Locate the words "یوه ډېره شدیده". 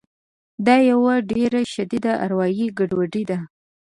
0.91-2.13